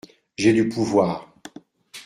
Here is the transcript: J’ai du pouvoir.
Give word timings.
J’ai 0.35 0.51
du 0.55 0.67
pouvoir. 0.67 1.31